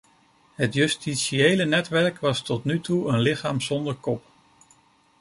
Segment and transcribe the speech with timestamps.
[0.55, 4.23] Het justitiële netwerk was tot nu toe een lichaam zonder kop.